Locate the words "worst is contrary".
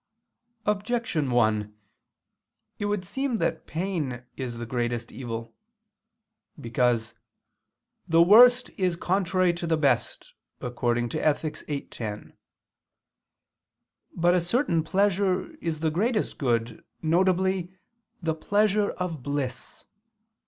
8.23-9.53